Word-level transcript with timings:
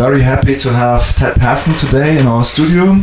very 0.00 0.22
happy 0.22 0.56
to 0.56 0.70
have 0.70 1.14
Ted 1.14 1.34
Passon 1.34 1.74
today 1.76 2.18
in 2.18 2.26
our 2.26 2.42
studio. 2.42 2.96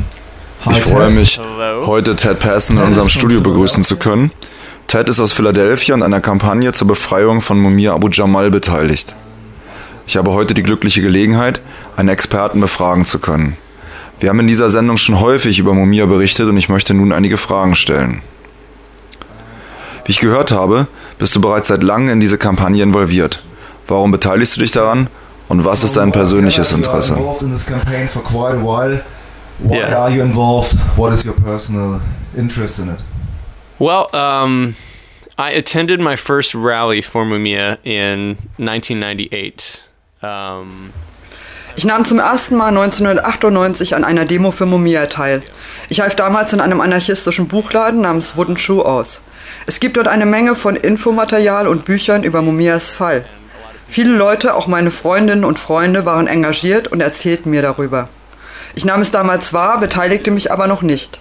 Hi, 0.66 0.72
ich 0.72 0.84
freue 0.84 1.12
mich, 1.12 1.40
heute 1.86 2.16
Ted 2.16 2.40
Passon 2.40 2.78
in 2.78 2.86
unserem 2.86 3.08
Studio 3.08 3.40
begrüßen 3.40 3.84
zu 3.84 3.98
können. 3.98 4.32
Ted 4.88 5.08
ist 5.08 5.20
aus 5.20 5.32
Philadelphia 5.32 5.94
an 5.94 6.02
einer 6.02 6.22
Kampagne 6.22 6.74
zur 6.74 6.88
Befreiung 6.88 7.42
von 7.42 7.60
Mumia 7.60 7.94
Abu 7.94 8.10
Jamal 8.10 8.50
beteiligt. 8.50 9.14
Ich 10.08 10.18
habe 10.18 10.32
heute 10.32 10.56
die 10.56 10.64
glückliche 10.64 11.04
Gelegenheit, 11.04 11.62
einen 11.96 12.10
Experten 12.10 12.62
befragen 12.62 13.06
zu 13.06 13.20
können. 13.20 13.58
Wir 14.20 14.30
haben 14.30 14.40
in 14.40 14.48
dieser 14.48 14.72
Sendung 14.72 14.98
schon 14.98 15.20
häufig 15.20 15.60
über 15.60 15.76
Mumia 15.76 16.08
berichtet 16.08 16.48
und 16.48 16.58
ich 16.58 16.68
möchte 16.68 16.96
nun 16.96 17.12
einige 17.12 17.38
Fragen 17.38 17.76
stellen. 17.76 18.24
Wie 20.06 20.14
ich 20.14 20.20
gehört 20.20 20.52
habe, 20.52 20.88
bist 21.20 21.36
du 21.36 21.42
bereits 21.42 21.68
seit 21.68 21.84
langem 21.84 22.14
in 22.14 22.20
diese 22.20 22.40
Kampagne 22.40 22.82
involviert. 22.82 23.46
Warum 23.88 24.10
beteiligst 24.10 24.56
du 24.56 24.62
dich 24.62 24.72
daran 24.72 25.10
und 25.50 25.64
was 25.66 25.84
ist 25.84 25.98
dein 25.98 26.12
persönliches 26.12 26.72
Interesse? 26.72 27.16
Why 29.60 29.76
yeah. 29.76 30.04
are 30.04 30.10
you 30.12 30.22
involved? 30.22 30.76
What 30.96 31.12
is 31.12 31.26
your 31.26 31.34
personal 31.34 32.00
interest 32.36 32.80
in 32.80 32.90
it? 32.90 33.00
Well, 33.80 34.08
um, 34.14 34.76
I 35.38 35.52
attended 35.52 36.00
my 36.00 36.16
first 36.16 36.54
rally 36.54 37.02
for 37.02 37.26
Mumia 37.26 37.80
in 37.84 38.38
1998. 38.60 39.82
Um, 40.22 40.94
ich 41.76 41.86
nahm 41.86 42.06
zum 42.06 42.20
ersten 42.20 42.56
Mal 42.56 42.70
1998 42.70 43.96
an 43.96 44.04
einer 44.04 44.26
Demo 44.26 44.52
für 44.52 44.66
Mumia 44.66 45.06
teil. 45.08 45.44
Ich 45.90 46.02
half 46.02 46.16
damals 46.16 46.54
in 46.54 46.60
einem 46.60 46.82
anarchistischen 46.82 47.48
Buchladen 47.48 48.02
namens 48.02 48.36
Wooden 48.36 48.58
Shoe 48.58 48.84
aus. 48.84 49.22
Es 49.68 49.80
gibt 49.80 49.98
dort 49.98 50.08
eine 50.08 50.26
Menge 50.26 50.56
von 50.56 50.76
Infomaterial 50.76 51.68
und 51.68 51.86
Büchern 51.86 52.24
über 52.24 52.42
Mumias 52.42 52.92
Fall. 52.92 53.26
Viele 53.90 54.16
Leute, 54.16 54.54
auch 54.54 54.68
meine 54.68 54.92
Freundinnen 54.92 55.46
und 55.46 55.60
Freunde, 55.60 56.06
waren 56.06 56.28
engagiert 56.28 56.88
und 56.88 57.02
erzählten 57.02 57.50
mir 57.50 57.62
darüber. 57.62 58.10
Ich 58.76 58.86
nahm 58.86 59.02
es 59.02 59.12
damals 59.12 59.54
wahr, 59.54 59.80
beteiligte 59.80 60.30
mich 60.30 60.52
aber 60.52 60.68
noch 60.68 60.82
nicht. 60.82 61.20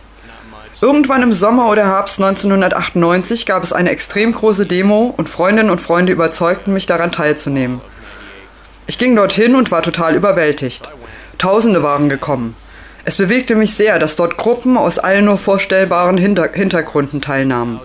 Irgendwann 0.82 1.22
im 1.22 1.32
Sommer 1.32 1.70
oder 1.70 1.86
Herbst 1.86 2.20
1998 2.20 3.46
gab 3.46 3.62
es 3.62 3.72
eine 3.72 3.90
extrem 3.90 4.32
große 4.32 4.66
Demo 4.66 5.14
und 5.16 5.28
Freundinnen 5.28 5.70
und 5.70 5.80
Freunde 5.80 6.12
überzeugten 6.12 6.74
mich 6.74 6.84
daran 6.84 7.12
teilzunehmen. 7.12 7.80
Ich 8.86 8.98
ging 8.98 9.16
dorthin 9.16 9.54
und 9.54 9.70
war 9.70 9.82
total 9.82 10.14
überwältigt. 10.14 10.90
Tausende 11.38 11.82
waren 11.82 12.10
gekommen. 12.10 12.54
Es 13.06 13.16
bewegte 13.16 13.54
mich 13.54 13.74
sehr, 13.74 13.98
dass 13.98 14.16
dort 14.16 14.36
Gruppen 14.36 14.76
aus 14.76 14.98
allen 14.98 15.24
nur 15.24 15.38
vorstellbaren 15.38 16.18
Hinter 16.18 16.50
Hintergründen 16.52 17.22
teilnahmen. 17.22 17.80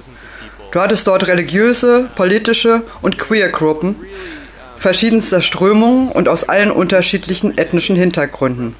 Du 0.71 0.81
hattest 0.81 1.07
dort 1.07 1.27
religiöse, 1.27 2.09
politische 2.15 2.81
und 3.01 3.17
queer 3.17 3.49
Gruppen 3.49 3.95
verschiedenster 4.81 5.41
Strömungen 5.41 6.11
und 6.11 6.27
aus 6.27 6.43
allen 6.43 6.71
unterschiedlichen 6.71 7.55
ethnischen 7.57 7.95
Hintergründen. 7.95 8.75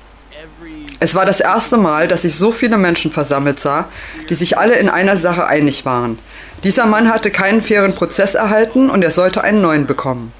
Es 1.00 1.14
war 1.16 1.26
das 1.26 1.40
erste 1.40 1.78
Mal, 1.78 2.08
dass 2.08 2.24
ich 2.24 2.36
so 2.36 2.52
viele 2.52 2.78
Menschen 2.78 3.12
versammelt 3.12 3.60
sah, 3.60 3.88
die 4.30 4.36
sich 4.36 4.58
alle 4.58 4.76
in 4.76 4.90
einer 4.90 5.18
Sache 5.18 5.46
einig 5.46 5.86
waren. 5.86 6.18
Dieser 6.64 6.86
Mann 6.86 7.12
hatte 7.12 7.30
keinen 7.32 7.62
fairen 7.62 7.94
Prozess 7.94 8.36
erhalten 8.36 8.90
und 8.90 9.04
er 9.04 9.12
sollte 9.12 9.44
einen 9.44 9.62
neuen 9.62 9.86
bekommen. 9.86 10.34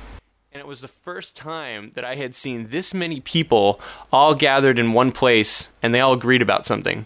And 0.54 0.62
it 0.62 0.68
was 0.68 0.82
the 0.82 0.90
first 1.04 1.38
time 1.38 1.92
that 1.96 2.04
I 2.04 2.20
had 2.20 2.36
seen 2.36 2.70
this 2.70 2.94
many 2.94 3.22
people 3.22 3.80
all 4.12 4.36
gathered 4.36 4.78
in 4.80 4.96
one 4.96 5.12
place 5.12 5.70
and 5.82 5.94
they 5.94 6.02
all 6.02 6.14
agreed 6.14 6.42
about 6.42 6.66
something. 6.66 7.06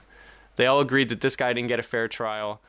They 0.55 0.67
all 0.67 0.81
agreed 0.81 1.09
that 1.09 1.21
this 1.21 1.37
guy 1.37 1.53
didn't 1.53 1.67
get 1.67 1.79
a 1.79 1.83
fair 1.83 2.07
trial. 2.07 2.59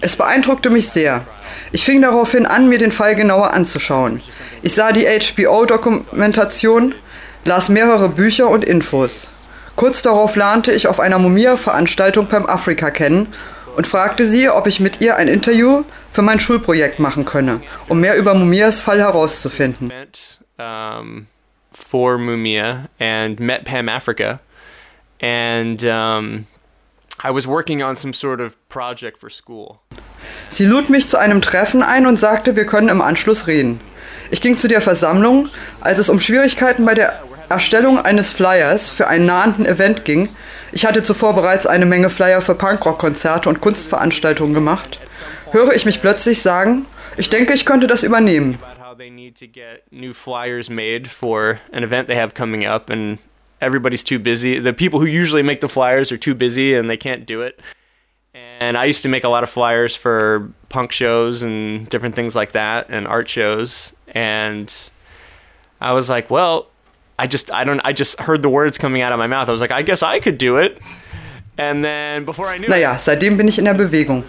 Es 0.00 0.16
beeindruckte 0.16 0.70
mich 0.70 0.88
sehr. 0.88 1.24
Ich 1.72 1.84
fing 1.84 2.02
daraufhin 2.02 2.46
an, 2.46 2.68
mir 2.68 2.78
den 2.78 2.92
Fall 2.92 3.14
genauer 3.14 3.52
anzuschauen. 3.52 4.20
Ich 4.62 4.74
sah 4.74 4.92
die 4.92 5.06
HBO-Dokumentation, 5.06 6.94
las 7.44 7.68
mehrere 7.68 8.08
Bücher 8.08 8.48
und 8.48 8.64
Infos. 8.64 9.30
Kurz 9.76 10.02
darauf 10.02 10.36
lernte 10.36 10.72
ich 10.72 10.88
auf 10.88 11.00
einer 11.00 11.18
Mumia-Veranstaltung 11.18 12.28
beim 12.28 12.46
Afrika 12.46 12.90
kennen 12.90 13.32
und 13.76 13.86
fragte 13.86 14.26
sie, 14.26 14.48
ob 14.48 14.66
ich 14.66 14.80
mit 14.80 15.00
ihr 15.00 15.16
ein 15.16 15.28
Interview 15.28 15.84
für 16.10 16.22
mein 16.22 16.40
Schulprojekt 16.40 16.98
machen 16.98 17.26
könne, 17.26 17.60
um 17.88 18.00
mehr 18.00 18.16
über 18.16 18.34
Mumias 18.34 18.80
Fall 18.80 19.00
herauszufinden. 19.00 19.92
For 21.72 22.16
Mumia 22.16 22.88
and 22.98 23.38
met 23.38 23.64
Pam 23.66 23.90
Africa 23.90 24.40
and 25.20 25.84
um, 25.84 26.46
I 27.26 27.34
was 27.34 27.46
working 27.48 27.82
on 27.82 27.96
some 27.96 28.14
sort 28.14 28.40
of 28.40 28.54
project 28.68 29.18
for 29.18 29.30
school. 29.30 29.80
Sie 30.48 30.64
lud 30.64 30.90
mich 30.90 31.08
zu 31.08 31.18
einem 31.18 31.42
Treffen 31.42 31.82
ein 31.82 32.06
und 32.06 32.18
sagte, 32.18 32.54
wir 32.54 32.66
können 32.66 32.88
im 32.88 33.02
Anschluss 33.02 33.48
reden. 33.48 33.80
Ich 34.30 34.40
ging 34.40 34.56
zu 34.56 34.68
der 34.68 34.80
Versammlung, 34.80 35.48
als 35.80 35.98
es 35.98 36.08
um 36.08 36.20
Schwierigkeiten 36.20 36.84
bei 36.84 36.94
der 36.94 37.20
Erstellung 37.48 37.98
eines 37.98 38.30
Flyers 38.30 38.90
für 38.90 39.08
einen 39.08 39.26
nahenden 39.26 39.66
Event 39.66 40.04
ging. 40.04 40.28
Ich 40.70 40.86
hatte 40.86 41.02
zuvor 41.02 41.34
bereits 41.34 41.66
eine 41.66 41.86
Menge 41.86 42.10
Flyer 42.10 42.42
für 42.42 42.54
Punkrock-Konzerte 42.54 43.48
und 43.48 43.60
Kunstveranstaltungen 43.60 44.54
gemacht. 44.54 45.00
Höre 45.50 45.74
ich 45.74 45.84
mich 45.84 46.00
plötzlich 46.00 46.42
sagen, 46.42 46.86
ich 47.16 47.30
denke, 47.30 47.54
ich 47.54 47.66
könnte 47.66 47.86
das 47.86 48.02
übernehmen. 48.02 48.58
Everybody's 53.60 54.02
too 54.02 54.18
busy. 54.18 54.58
The 54.58 54.72
people 54.72 55.00
who 55.00 55.06
usually 55.06 55.42
make 55.42 55.60
the 55.60 55.68
flyers 55.68 56.12
are 56.12 56.18
too 56.18 56.34
busy 56.34 56.74
and 56.74 56.88
they 56.90 56.96
can't 56.96 57.26
do 57.26 57.40
it. 57.42 57.60
And 58.60 58.76
I 58.76 58.84
used 58.84 59.02
to 59.02 59.08
make 59.08 59.24
a 59.24 59.28
lot 59.28 59.42
of 59.42 59.50
flyers 59.50 59.96
for 59.96 60.50
punk 60.68 60.92
shows 60.92 61.42
and 61.42 61.88
different 61.88 62.14
things 62.14 62.34
like 62.34 62.52
that 62.52 62.86
and 62.90 63.06
art 63.06 63.28
shows. 63.28 63.92
And 64.08 64.72
I 65.80 65.92
was 65.92 66.08
like, 66.08 66.30
well, 66.30 66.68
I 67.18 67.26
just 67.26 67.50
I 67.50 67.64
don't 67.64 67.80
I 67.84 67.92
just 67.92 68.20
heard 68.20 68.42
the 68.42 68.48
words 68.50 68.78
coming 68.78 69.02
out 69.02 69.12
of 69.12 69.18
my 69.18 69.26
mouth. 69.26 69.48
I 69.48 69.52
was 69.52 69.60
like, 69.60 69.72
I 69.72 69.82
guess 69.82 70.02
I 70.02 70.20
could 70.20 70.38
do 70.38 70.58
it. 70.58 70.78
And 71.58 71.82
then 71.84 72.24
before 72.24 72.46
I 72.46 72.58
knew 72.58 72.68
Naja, 72.68 72.98
seitdem 72.98 73.36
bin 73.36 73.48
ich 73.48 73.58
in 73.58 73.64
der 73.64 73.74
Bewegung. 73.74 74.24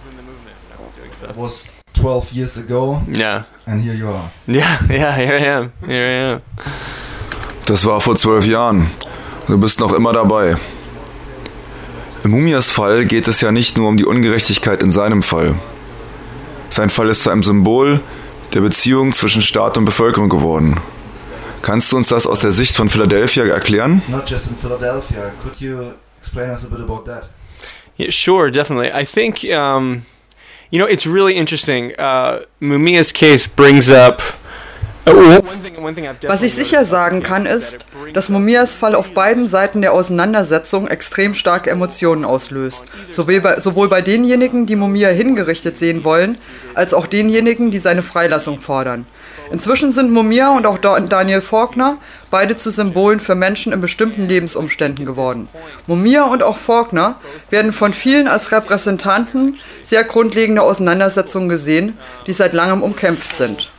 That 1.22 1.36
was 1.36 1.70
12 1.94 2.32
years 2.34 2.58
ago. 2.58 3.02
Yeah. 3.08 3.44
And 3.66 3.82
here 3.82 3.94
you 3.94 4.08
are. 4.08 4.32
Yeah, 4.48 4.80
yeah, 4.90 5.16
here 5.18 5.34
I 5.34 5.42
am. 5.42 5.74
Here 5.86 6.06
I 6.06 6.14
am. 6.34 6.42
Das 7.66 7.84
war 7.86 8.00
vor 8.00 8.16
zwölf 8.16 8.46
Jahren. 8.46 8.88
Du 9.48 9.58
bist 9.58 9.80
noch 9.80 9.94
immer 9.94 10.12
dabei. 10.12 10.58
Im 12.24 12.32
Mumias 12.32 12.70
Fall 12.70 13.06
geht 13.06 13.30
es 13.30 13.40
ja 13.40 13.54
nicht 13.54 13.78
nur 13.78 13.88
um 13.88 13.96
die 13.96 14.06
Ungerechtigkeit 14.06 14.84
in 14.84 14.92
seinem 14.92 15.24
Fall. 15.24 15.56
Sein 16.70 16.90
Fall 16.90 17.10
ist 17.10 17.24
zu 17.24 17.30
einem 17.30 17.44
Symbol 17.44 18.02
der 18.54 18.60
Beziehung 18.60 19.14
zwischen 19.14 19.42
Staat 19.42 19.78
und 19.78 19.86
Bevölkerung 19.86 20.28
geworden. 20.28 20.82
Kannst 21.62 21.92
du 21.92 21.98
uns 21.98 22.10
das 22.10 22.28
aus 22.28 22.42
der 22.42 22.52
Sicht 22.52 22.76
von 22.76 22.90
Philadelphia 22.90 23.46
erklären? 23.46 24.02
Not 24.10 24.30
just 24.30 24.50
in 24.50 24.58
Philadelphia. 24.58 25.32
Could 25.42 25.62
you 25.62 25.94
explain 26.20 26.50
us 26.50 26.66
a 26.66 26.68
bit 26.68 26.82
about 26.82 27.06
that? 27.06 27.30
Yeah, 27.98 28.12
sure, 28.12 28.52
definitely. 28.52 28.92
I 28.94 29.06
think 29.06 29.46
um, 29.46 30.06
you 30.72 30.78
know 30.78 30.88
it's 30.88 31.08
really 31.08 31.36
interesting. 31.36 31.94
Uh, 31.98 32.42
Mumia's 32.60 33.14
case 33.14 33.48
brings 33.48 33.90
up 33.90 34.22
was 36.28 36.44
ich 36.44 36.54
sicher 36.54 36.86
sagen 36.86 37.24
kann, 37.24 37.46
ist, 37.46 37.80
dass 38.14 38.30
Mumias 38.30 38.76
Fall 38.76 38.96
auf 38.96 39.12
beiden 39.12 39.48
Seiten 39.48 39.82
der 39.82 39.94
Auseinandersetzung 39.94 40.88
extrem 40.88 41.34
starke 41.34 41.70
Emotionen 41.70 42.26
auslöst. 42.26 42.86
Sowohl 43.10 43.42
bei, 43.42 43.60
sowohl 43.60 43.88
bei 43.88 44.02
denjenigen, 44.02 44.66
die 44.66 44.76
Mumia 44.76 45.10
hingerichtet 45.10 45.78
sehen 45.78 46.04
wollen, 46.04 46.38
als 46.74 46.94
auch 46.94 47.08
denjenigen, 47.08 47.72
die 47.72 47.80
seine 47.80 48.04
Freilassung 48.04 48.60
fordern. 48.60 49.06
Inzwischen 49.52 49.94
sind 49.94 50.12
Mumia 50.12 50.50
und 50.56 50.66
auch 50.66 50.78
Daniel 50.78 51.42
Faulkner 51.42 51.98
beide 52.30 52.56
zu 52.56 52.70
Symbolen 52.70 53.20
für 53.20 53.36
Menschen 53.36 53.72
in 53.72 53.80
bestimmten 53.80 54.28
Lebensumständen 54.28 55.06
geworden. 55.06 55.48
Mumia 55.88 56.26
und 56.26 56.44
auch 56.44 56.58
Faulkner 56.58 57.16
werden 57.50 57.72
von 57.72 57.94
vielen 57.94 58.28
als 58.28 58.52
Repräsentanten 58.52 59.58
sehr 59.86 60.04
grundlegender 60.04 60.64
Auseinandersetzungen 60.64 61.48
gesehen, 61.48 61.98
die 62.26 62.34
seit 62.34 62.54
langem 62.54 62.84
umkämpft 62.84 63.34
sind. 63.34 63.72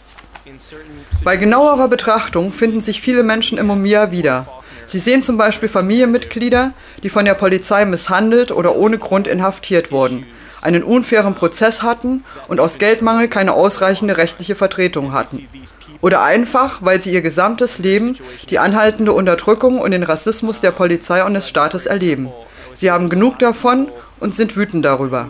Bei 1.25 1.37
genauerer 1.37 1.89
Betrachtung 1.89 2.53
finden 2.53 2.81
sich 2.81 3.01
viele 3.01 3.23
Menschen 3.23 3.59
im 3.59 3.67
Mumia 3.67 4.11
wieder. 4.11 4.47
Sie 4.87 4.99
sehen 4.99 5.23
zum 5.23 5.37
Beispiel 5.37 5.69
Familienmitglieder, 5.69 6.73
die 7.03 7.11
von 7.11 7.25
der 7.25 7.35
Polizei 7.35 7.85
misshandelt 7.85 8.53
oder 8.53 8.77
ohne 8.77 8.99
Grund 8.99 9.27
inhaftiert 9.27 9.93
wurden, 9.93 10.27
einen 10.63 10.83
unfairen 10.83 11.35
Prozess 11.35 11.83
hatten 11.83 12.25
und 12.47 12.61
aus 12.61 12.79
Geldmangel 12.79 13.29
keine 13.29 13.53
ausreichende 13.53 14.17
rechtliche 14.17 14.55
Vertretung 14.55 15.13
hatten. 15.13 15.47
Oder 16.01 16.23
einfach, 16.23 16.79
weil 16.83 17.03
sie 17.03 17.13
ihr 17.13 17.23
gesamtes 17.23 17.79
Leben 17.79 18.17
die 18.49 18.59
anhaltende 18.59 19.13
Unterdrückung 19.13 19.81
und 19.81 19.91
den 19.91 20.05
Rassismus 20.05 20.61
der 20.61 20.71
Polizei 20.71 21.25
und 21.25 21.35
des 21.35 21.49
Staates 21.49 21.87
erleben. 21.87 22.31
Sie 22.77 22.91
haben 22.91 23.09
genug 23.09 23.39
davon 23.41 23.89
und 24.21 24.35
sind 24.35 24.57
wütend 24.57 24.85
darüber. 24.85 25.29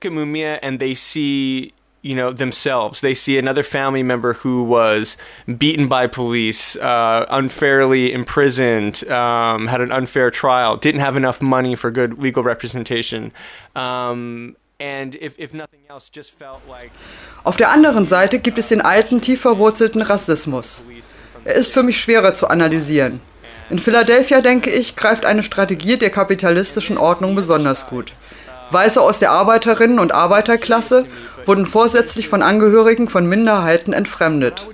look 0.00 0.06
at 0.06 0.12
Mumia 0.12 0.58
and 0.62 0.78
they 0.78 0.94
see 0.94 1.72
you 2.02 2.14
know 2.14 2.32
themselves 2.32 3.00
they 3.00 3.14
see 3.14 3.38
another 3.38 3.62
family 3.62 4.02
member 4.02 4.34
who 4.34 4.62
was 4.62 5.16
beaten 5.58 5.88
by 5.88 6.06
police 6.06 6.76
uh, 6.76 7.26
unfairly 7.30 8.12
imprisoned 8.12 9.04
um, 9.10 9.66
had 9.66 9.80
an 9.80 9.92
unfair 9.92 10.30
trial 10.30 10.76
didn't 10.76 11.00
have 11.00 11.16
enough 11.16 11.42
money 11.42 11.76
for 11.76 11.90
good 11.90 12.18
legal 12.18 12.42
representation 12.42 13.32
um, 13.76 14.56
Auf 17.44 17.56
der 17.56 17.70
anderen 17.70 18.06
Seite 18.06 18.38
gibt 18.38 18.58
es 18.58 18.68
den 18.68 18.80
alten, 18.80 19.20
tief 19.20 19.42
verwurzelten 19.42 20.00
Rassismus. 20.00 20.82
Er 21.44 21.54
ist 21.54 21.72
für 21.72 21.82
mich 21.82 22.00
schwerer 22.00 22.34
zu 22.34 22.48
analysieren. 22.48 23.20
In 23.68 23.78
Philadelphia, 23.78 24.40
denke 24.40 24.70
ich, 24.70 24.96
greift 24.96 25.24
eine 25.24 25.42
Strategie 25.42 25.98
der 25.98 26.10
kapitalistischen 26.10 26.96
Ordnung 26.96 27.34
besonders 27.34 27.88
gut. 27.88 28.14
Weiße 28.70 29.00
aus 29.00 29.18
der 29.18 29.32
Arbeiterinnen- 29.32 29.98
und 29.98 30.12
Arbeiterklasse 30.12 31.06
wurden 31.50 31.66
vorsätzlich 31.66 32.28
von 32.28 32.42
Angehörigen 32.42 33.08
von 33.08 33.26
Minderheiten 33.26 33.92
entfremdet. 33.92 34.68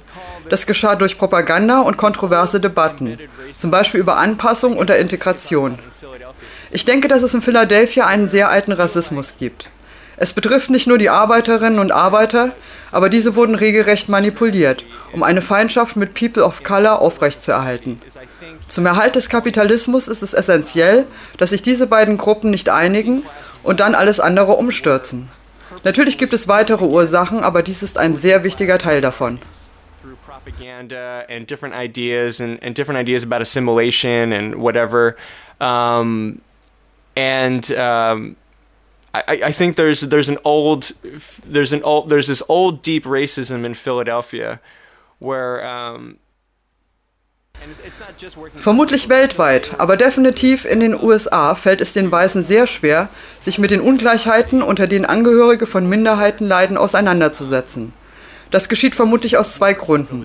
Das 0.50 0.66
geschah 0.66 0.94
durch 0.94 1.16
Propaganda 1.16 1.80
und 1.80 1.96
kontroverse 1.96 2.60
Debatten, 2.60 3.18
zum 3.58 3.70
Beispiel 3.70 3.98
über 3.98 4.18
Anpassung 4.18 4.76
oder 4.76 4.98
Integration. 4.98 5.78
Ich 6.70 6.84
denke, 6.84 7.08
dass 7.08 7.22
es 7.22 7.32
in 7.32 7.40
Philadelphia 7.40 8.06
einen 8.06 8.28
sehr 8.28 8.50
alten 8.50 8.72
Rassismus 8.72 9.36
gibt. 9.38 9.70
Es 10.18 10.34
betrifft 10.34 10.68
nicht 10.68 10.86
nur 10.86 10.98
die 10.98 11.08
Arbeiterinnen 11.08 11.78
und 11.78 11.92
Arbeiter, 11.92 12.52
aber 12.92 13.08
diese 13.08 13.36
wurden 13.36 13.54
regelrecht 13.54 14.10
manipuliert, 14.10 14.84
um 15.14 15.22
eine 15.22 15.40
Feindschaft 15.40 15.96
mit 15.96 16.12
People 16.12 16.44
of 16.44 16.62
Color 16.62 17.00
aufrechtzuerhalten. 17.00 18.02
Zum 18.68 18.84
Erhalt 18.84 19.14
des 19.14 19.30
Kapitalismus 19.30 20.08
ist 20.08 20.22
es 20.22 20.34
essentiell, 20.34 21.06
dass 21.38 21.50
sich 21.50 21.62
diese 21.62 21.86
beiden 21.86 22.18
Gruppen 22.18 22.50
nicht 22.50 22.68
einigen 22.68 23.22
und 23.62 23.80
dann 23.80 23.94
alles 23.94 24.20
andere 24.20 24.52
umstürzen. 24.52 25.30
Natürlich 25.84 26.18
gibt 26.18 26.32
es 26.32 26.48
weitere 26.48 26.84
Ursachen, 26.84 27.42
aber 27.42 27.62
dies 27.62 27.82
ist 27.82 27.98
ein 27.98 28.16
sehr 28.16 28.44
wichtiger 28.44 28.78
Teil 28.78 29.00
davon. 29.00 29.38
and 37.16 37.70
um, 37.72 38.36
I, 39.14 39.40
I 39.46 39.52
think 39.52 39.76
there's 39.76 40.00
there's 40.02 40.28
an 40.28 40.38
old 40.44 40.92
there's 41.44 41.72
an 41.72 41.82
old 41.82 42.08
there's 42.10 42.26
this 42.26 42.42
old 42.48 42.82
deep 42.82 43.04
racism 43.04 43.64
in 43.64 43.74
Philadelphia 43.74 44.60
where 45.18 45.64
um, 45.66 46.18
Vermutlich 48.56 49.08
weltweit, 49.08 49.72
aber 49.78 49.96
definitiv 49.96 50.64
in 50.64 50.80
den 50.80 50.94
USA 50.94 51.54
fällt 51.54 51.80
es 51.80 51.92
den 51.92 52.10
Weißen 52.10 52.44
sehr 52.44 52.66
schwer, 52.66 53.08
sich 53.40 53.58
mit 53.58 53.70
den 53.70 53.80
Ungleichheiten, 53.80 54.62
unter 54.62 54.86
denen 54.86 55.04
Angehörige 55.04 55.66
von 55.66 55.88
Minderheiten 55.88 56.46
leiden, 56.46 56.76
auseinanderzusetzen. 56.76 57.92
Das 58.50 58.68
geschieht 58.68 58.94
vermutlich 58.94 59.36
aus 59.36 59.54
zwei 59.54 59.72
Gründen. 59.72 60.24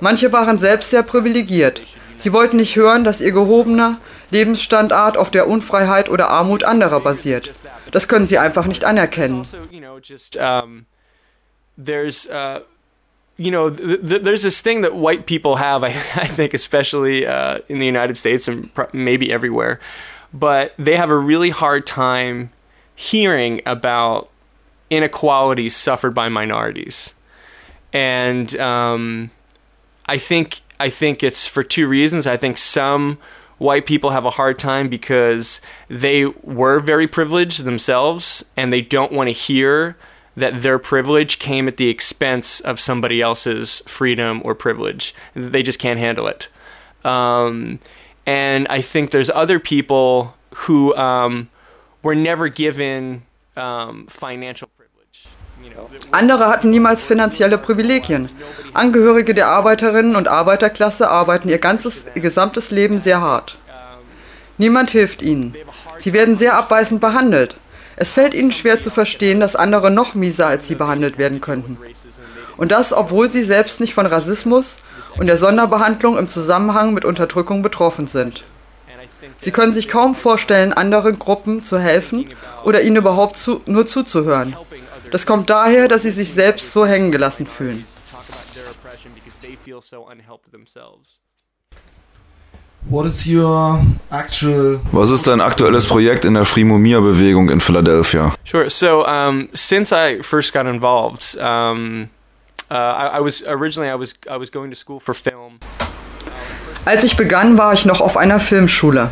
Manche 0.00 0.32
waren 0.32 0.58
selbst 0.58 0.90
sehr 0.90 1.02
privilegiert. 1.02 1.82
Sie 2.16 2.32
wollten 2.32 2.56
nicht 2.56 2.76
hören, 2.76 3.04
dass 3.04 3.20
ihr 3.20 3.32
gehobener 3.32 3.98
Lebensstandard 4.30 5.16
auf 5.16 5.30
der 5.30 5.48
Unfreiheit 5.48 6.08
oder 6.08 6.28
Armut 6.28 6.64
anderer 6.64 7.00
basiert. 7.00 7.50
Das 7.90 8.08
können 8.08 8.26
sie 8.26 8.38
einfach 8.38 8.66
nicht 8.66 8.84
anerkennen. 8.84 9.46
There's, 11.82 12.26
uh, 12.26 12.60
you 13.36 13.50
know, 13.50 13.70
th- 13.70 14.06
th- 14.06 14.22
there's 14.22 14.42
this 14.42 14.60
thing 14.60 14.82
that 14.82 14.94
white 14.94 15.26
people 15.26 15.56
have, 15.56 15.84
I, 15.84 15.88
I 15.88 16.26
think, 16.26 16.54
especially 16.54 17.26
uh, 17.26 17.60
in 17.68 17.78
the 17.78 17.86
United 17.86 18.16
States 18.16 18.48
and 18.48 18.70
maybe 18.92 19.32
everywhere, 19.32 19.80
but 20.32 20.74
they 20.78 20.96
have 20.96 21.10
a 21.10 21.16
really 21.18 21.50
hard 21.50 21.86
time 21.86 22.50
hearing 22.94 23.60
about 23.66 24.30
inequalities 24.90 25.74
suffered 25.74 26.14
by 26.14 26.28
minorities. 26.28 27.14
And 27.92 28.54
um, 28.56 29.30
I 30.06 30.18
think 30.18 30.60
I 30.80 30.90
think 30.90 31.22
it's 31.22 31.46
for 31.46 31.62
two 31.62 31.86
reasons. 31.86 32.26
I 32.26 32.36
think 32.36 32.58
some 32.58 33.18
white 33.58 33.86
people 33.86 34.10
have 34.10 34.24
a 34.24 34.30
hard 34.30 34.58
time 34.58 34.88
because 34.88 35.60
they 35.88 36.26
were 36.26 36.80
very 36.80 37.06
privileged 37.06 37.64
themselves 37.64 38.44
and 38.56 38.72
they 38.72 38.82
don't 38.82 39.12
want 39.12 39.28
to 39.28 39.32
hear 39.32 39.96
that 40.36 40.62
their 40.62 40.78
privilege 40.78 41.38
came 41.38 41.68
at 41.68 41.76
the 41.76 41.88
expense 41.88 42.60
of 42.60 42.80
somebody 42.80 43.20
else's 43.20 43.82
freedom 43.86 44.40
or 44.44 44.54
privilege. 44.54 45.14
They 45.34 45.62
just 45.62 45.78
can't 45.78 45.98
handle 45.98 46.26
it. 46.26 46.48
Um, 47.04 47.80
and 48.26 48.66
I 48.68 48.80
think 48.80 49.10
there's 49.10 49.30
other 49.30 49.58
people 49.58 50.34
who 50.54 50.94
um, 50.96 51.48
were 52.02 52.14
never 52.14 52.48
given 52.48 53.22
um, 53.56 54.06
financial 54.06 54.68
privilege. 54.68 54.82
Andere 56.12 56.48
hatten 56.48 56.70
niemals 56.70 57.04
finanzielle 57.04 57.58
Privilegien. 57.58 58.28
Angehörige 58.74 59.34
der 59.34 59.46
Arbeiterinnen 59.46 60.16
und 60.16 60.28
Arbeiterklasse 60.28 61.08
arbeiten 61.08 61.48
ihr 61.48 61.58
ganzes, 61.58 62.04
ihr 62.14 62.22
gesamtes 62.22 62.70
Leben 62.70 62.98
sehr 62.98 63.20
hart. 63.20 63.58
Niemand 64.58 64.90
hilft 64.90 65.22
ihnen. 65.22 65.54
Sie 65.98 66.12
werden 66.12 66.36
sehr 66.36 66.54
abweisend 66.54 67.00
behandelt. 67.00 67.56
Es 68.02 68.10
fällt 68.10 68.34
ihnen 68.34 68.50
schwer 68.50 68.80
zu 68.80 68.90
verstehen, 68.90 69.38
dass 69.38 69.54
andere 69.54 69.88
noch 69.88 70.14
mieser 70.14 70.48
als 70.48 70.66
sie 70.66 70.74
behandelt 70.74 71.18
werden 71.18 71.40
könnten. 71.40 71.78
Und 72.56 72.72
das, 72.72 72.92
obwohl 72.92 73.30
sie 73.30 73.44
selbst 73.44 73.78
nicht 73.78 73.94
von 73.94 74.06
Rassismus 74.06 74.78
und 75.18 75.28
der 75.28 75.36
Sonderbehandlung 75.36 76.18
im 76.18 76.26
Zusammenhang 76.26 76.94
mit 76.94 77.04
Unterdrückung 77.04 77.62
betroffen 77.62 78.08
sind. 78.08 78.42
Sie 79.38 79.52
können 79.52 79.72
sich 79.72 79.86
kaum 79.86 80.16
vorstellen, 80.16 80.72
anderen 80.72 81.20
Gruppen 81.20 81.62
zu 81.62 81.78
helfen 81.78 82.28
oder 82.64 82.82
ihnen 82.82 82.96
überhaupt 82.96 83.36
zu, 83.36 83.62
nur 83.66 83.86
zuzuhören. 83.86 84.56
Das 85.12 85.24
kommt 85.24 85.48
daher, 85.48 85.86
dass 85.86 86.02
sie 86.02 86.10
sich 86.10 86.32
selbst 86.32 86.72
so 86.72 86.84
hängen 86.84 87.12
gelassen 87.12 87.46
fühlen. 87.46 87.86
Was 92.90 93.16
ist 95.10 95.26
dein 95.26 95.40
aktuelles 95.40 95.86
Projekt 95.86 96.24
in 96.24 96.34
der 96.34 96.44
Free 96.44 96.64
Mumia 96.64 97.00
Bewegung 97.00 97.48
in 97.48 97.60
Philadelphia? 97.60 98.32
Sure. 98.44 98.68
So, 98.68 99.06
um, 99.06 99.48
since 99.54 99.94
I 99.94 100.22
first 100.22 100.52
got 100.52 100.66
involved, 100.66 101.36
um, 101.38 102.08
uh, 102.70 102.74
I, 102.74 103.18
I 103.18 103.20
was 103.20 103.42
originally 103.46 103.90
I 103.90 103.98
was 103.98 104.14
I 104.28 104.36
was 104.38 104.50
going 104.50 104.70
to 104.70 104.76
school 104.76 105.00
for 105.00 105.14
film. 105.14 105.58
Als 106.84 107.04
ich 107.04 107.16
begann, 107.16 107.56
war 107.56 107.72
ich 107.72 107.86
noch 107.86 108.00
auf 108.00 108.16
einer 108.16 108.40
Filmschule. 108.40 109.10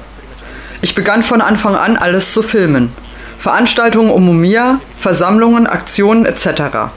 Ich 0.83 0.95
begann 0.95 1.23
von 1.23 1.41
Anfang 1.41 1.77
an 1.77 1.97
alles 1.97 2.35
zu 2.35 2.43
filmen. 2.43 2.93
Veranstaltungen 3.39 4.11
um 4.11 4.25
Mumia, 4.25 4.81
Versammlungen, 4.99 5.67
Aktionen 5.67 6.27
etc. 6.27 6.91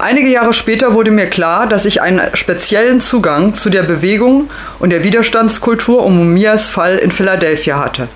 Einige 0.00 0.28
Jahre 0.28 0.54
später 0.54 0.94
wurde 0.94 1.10
mir 1.10 1.26
klar, 1.26 1.66
dass 1.66 1.84
ich 1.84 2.00
einen 2.00 2.20
speziellen 2.34 3.00
Zugang 3.00 3.54
zu 3.54 3.68
der 3.68 3.82
Bewegung 3.82 4.48
und 4.78 4.90
der 4.90 5.02
Widerstandskultur 5.02 6.04
um 6.04 6.16
Mumias 6.16 6.68
Fall 6.68 6.98
in 6.98 7.10
Philadelphia 7.10 7.80
hatte. 7.80 8.06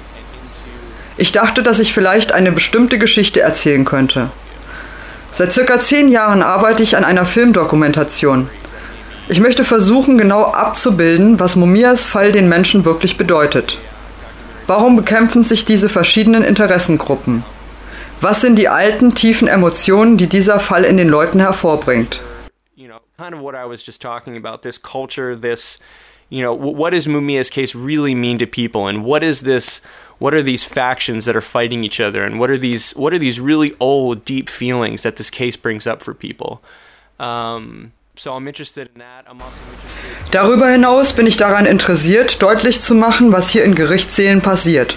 Ich 1.16 1.32
dachte, 1.32 1.64
dass 1.64 1.80
ich 1.80 1.92
vielleicht 1.92 2.30
eine 2.30 2.52
bestimmte 2.52 2.98
Geschichte 2.98 3.40
erzählen 3.40 3.84
könnte. 3.84 4.30
Seit 5.32 5.52
circa 5.52 5.80
zehn 5.80 6.08
Jahren 6.08 6.42
arbeite 6.42 6.84
ich 6.84 6.96
an 6.96 7.04
einer 7.04 7.26
Filmdokumentation. 7.26 8.48
Ich 9.28 9.40
möchte 9.40 9.64
versuchen, 9.64 10.18
genau 10.18 10.44
abzubilden, 10.44 11.40
was 11.40 11.56
Mumias 11.56 12.06
Fall 12.06 12.30
den 12.30 12.48
Menschen 12.48 12.84
wirklich 12.84 13.16
bedeutet. 13.16 13.78
Warum 14.68 14.94
bekämpfen 14.94 15.42
sich 15.42 15.64
diese 15.64 15.88
verschiedenen 15.88 16.44
Interessengruppen? 16.44 17.42
Was 18.22 18.40
sind 18.40 18.54
die 18.54 18.68
alten, 18.68 19.16
tiefen 19.16 19.48
Emotionen, 19.48 20.16
die 20.16 20.28
dieser 20.28 20.60
Fall 20.60 20.84
in 20.84 20.96
den 20.96 21.08
Leuten 21.08 21.40
hervorbringt? 21.40 22.20
You 22.76 22.86
know, 22.86 23.00
kind 23.18 23.34
of 23.34 23.40
what 23.40 23.56
I 23.56 23.66
was 23.66 23.84
just 23.84 24.00
talking 24.00 24.36
about, 24.36 24.62
this 24.62 24.80
culture, 24.80 25.34
this, 25.34 25.80
you 26.30 26.40
know, 26.40 26.54
what 26.54 26.92
does 26.92 27.08
Mumia's 27.08 27.50
case 27.50 27.74
really 27.74 28.14
mean 28.14 28.38
to 28.38 28.46
people 28.46 28.86
and 28.86 29.04
what 29.04 29.24
is 29.24 29.40
this 29.40 29.82
what 30.20 30.34
are 30.34 30.42
these 30.42 30.62
factions 30.62 31.24
that 31.24 31.34
are 31.34 31.42
fighting 31.42 31.82
each 31.82 31.98
other 31.98 32.22
and 32.22 32.38
what 32.38 32.48
are 32.48 32.56
these 32.56 32.92
what 32.94 33.12
are 33.12 33.18
these 33.18 33.40
really 33.40 33.74
old 33.80 34.24
deep 34.24 34.48
feelings 34.48 35.02
that 35.02 35.16
this 35.16 35.28
case 35.28 35.56
brings 35.56 35.84
up 35.84 36.00
for 36.00 36.14
people? 36.14 36.62
Um, 37.18 37.90
so 38.14 38.34
I'm 38.34 38.46
interested 38.46 38.88
in 38.94 39.00
that. 39.00 39.24
I'm 39.26 39.42
also 39.42 39.58
interested 39.72 40.30
Darüber 40.30 40.70
hinaus 40.70 41.12
bin 41.12 41.26
ich 41.26 41.38
daran 41.38 41.66
interessiert, 41.66 42.40
deutlich 42.40 42.82
zu 42.82 42.94
machen, 42.94 43.32
was 43.32 43.50
hier 43.50 43.64
in 43.64 43.74
Gerichtssälen 43.74 44.42
passiert. 44.42 44.96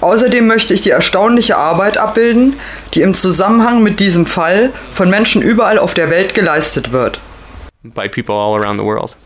Außerdem 0.00 0.46
möchte 0.46 0.74
ich 0.74 0.80
die 0.80 0.90
erstaunliche 0.90 1.56
Arbeit 1.56 1.98
abbilden, 1.98 2.56
die 2.94 3.02
im 3.02 3.14
Zusammenhang 3.14 3.82
mit 3.82 4.00
diesem 4.00 4.26
Fall 4.26 4.72
von 4.92 5.10
Menschen 5.10 5.42
überall 5.42 5.78
auf 5.78 5.94
der 5.94 6.10
Welt 6.10 6.34
geleistet 6.34 6.92
wird. 6.92 7.20
by 7.82 8.08
people 8.08 8.34
all 8.34 8.54
around 8.54 8.78
the 8.78 8.84
world. 8.84 9.16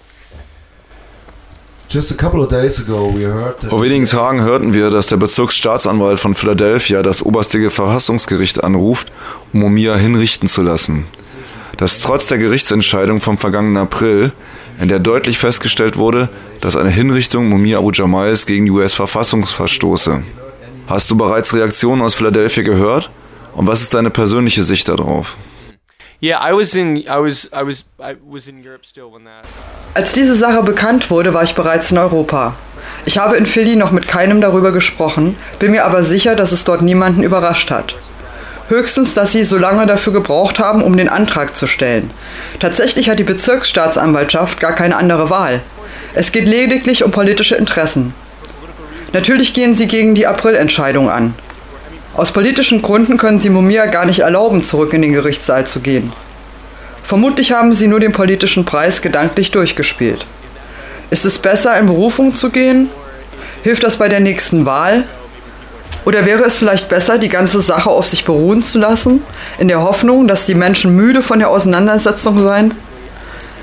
Vor 3.69 3.83
wenigen 3.83 4.07
Tagen 4.07 4.41
hörten 4.41 4.73
wir, 4.73 4.89
dass 4.89 5.09
der 5.09 5.19
Bezirksstaatsanwalt 5.19 6.19
von 6.19 6.35
Philadelphia 6.35 7.03
das 7.03 7.23
oberste 7.23 7.69
Verfassungsgericht 7.69 8.65
anruft, 8.65 9.13
um 9.53 9.61
Mumia 9.61 9.97
hinrichten 9.97 10.49
zu 10.49 10.63
lassen. 10.63 11.05
Das 11.77 12.01
trotz 12.01 12.29
der 12.29 12.39
Gerichtsentscheidung 12.39 13.21
vom 13.21 13.37
vergangenen 13.37 13.77
April, 13.77 14.33
in 14.81 14.89
der 14.89 15.01
deutlich 15.01 15.39
festgestellt 15.39 15.99
wurde, 15.99 16.31
dass 16.63 16.77
eine 16.77 16.91
Hinrichtung 16.91 17.51
Mumia 17.51 17.79
Abu 17.79 17.91
Jamals 17.91 18.47
gegen 18.47 18.65
die 18.65 18.71
US-Verfassung 18.71 19.45
verstoße. 19.45 20.23
Hast 20.93 21.11
du 21.11 21.17
bereits 21.17 21.55
Reaktionen 21.55 22.03
aus 22.03 22.15
Philadelphia 22.15 22.63
gehört? 22.63 23.09
Und 23.55 23.67
was 23.67 23.81
ist 23.81 23.95
deine 23.95 24.11
persönliche 24.11 24.63
Sicht 24.63 24.91
darauf? 24.91 25.39
Yeah, 26.23 26.47
I 26.47 26.53
was 26.53 26.75
in 26.75 26.99
I 26.99 27.07
was 27.07 27.47
I 27.47 27.65
was 27.65 27.87
I 27.99 28.15
was 28.29 28.47
in 28.47 28.59
Europe 28.59 28.85
still 28.85 29.07
when 29.11 29.25
that 29.25 29.47
Als 29.95 30.13
diese 30.13 30.37
Sache 30.37 30.63
bekannt 30.63 31.09
wurde, 31.11 31.33
war 31.33 31.45
ich 31.45 31.55
bereits 31.55 31.91
in 31.93 31.97
Europa. 31.97 32.57
Ich 33.07 33.17
habe 33.17 33.39
in 33.39 33.47
Philly 33.47 33.75
noch 33.75 33.91
mit 33.91 34.07
keinem 34.07 34.43
darüber 34.43 34.71
gesprochen, 34.71 35.37
bin 35.59 35.71
mir 35.71 35.87
aber 35.87 36.03
sicher, 36.03 36.35
dass 36.35 36.53
es 36.53 36.65
dort 36.65 36.83
niemanden 36.83 37.23
überrascht 37.23 37.71
hat. 37.71 37.95
Höchstens, 38.69 39.15
dass 39.15 39.33
sie 39.33 39.45
so 39.45 39.57
lange 39.57 39.87
dafür 39.87 40.13
gebraucht 40.13 40.59
haben, 40.59 40.83
um 40.83 40.95
den 40.99 41.09
Antrag 41.09 41.57
zu 41.57 41.67
stellen. 41.67 42.11
Tatsächlich 42.61 43.09
hat 43.09 43.19
die 43.19 43.25
Bezirksstaatsanwaltschaft 43.25 44.61
gar 44.61 44.75
keine 44.75 44.97
andere 44.97 45.31
Wahl. 45.31 45.63
Es 46.13 46.33
geht 46.33 46.45
lediglich 46.45 47.03
um 47.03 47.13
politische 47.13 47.55
Interessen. 47.55 48.13
Natürlich 49.13 49.53
gehen 49.53 49.75
sie 49.75 49.89
gegen 49.89 50.15
die 50.15 50.27
Aprilentscheidung 50.27 51.11
an. 51.11 51.35
Aus 52.15 52.33
politischen 52.33 52.83
Gründen 52.83 53.17
können 53.17 53.41
sie 53.41 53.51
Mumia 53.51 53.87
gar 53.87 54.05
nicht 54.07 54.21
erlauben, 54.21 54.65
zurück 54.65 54.93
in 54.93 55.03
den 55.03 55.13
Gerichtssaal 55.13 55.67
zu 55.67 55.81
gehen. 55.81 56.13
Vermutlich 57.03 57.53
haben 57.53 57.73
sie 57.73 57.89
nur 57.89 58.01
den 58.01 58.13
politischen 58.13 58.65
Preis 58.65 59.03
gedanklich 59.03 59.51
durchgespielt. 59.51 60.27
Ist 61.11 61.25
es 61.25 61.39
besser, 61.39 61.79
in 61.79 61.87
Berufung 61.87 62.35
zu 62.35 62.51
gehen? 62.51 62.89
Hilft 63.63 63.85
das 63.85 63.97
bei 63.97 64.09
der 64.09 64.21
nächsten 64.21 64.65
Wahl? 64.65 65.05
Oder 66.05 66.27
wäre 66.27 66.45
es 66.45 66.57
vielleicht 66.57 66.89
besser, 66.89 67.19
die 67.19 67.29
ganze 67.29 67.61
Sache 67.61 67.91
auf 67.91 68.07
sich 68.07 68.25
beruhen 68.25 68.63
zu 68.63 68.79
lassen, 68.79 69.23
in 69.59 69.69
der 69.69 69.83
Hoffnung, 69.83 70.27
dass 70.27 70.47
die 70.47 70.55
Menschen 70.55 70.97
müde 70.97 71.23
von 71.23 71.39
der 71.39 71.51
Auseinandersetzung 71.51 72.43
seien? 72.43 72.75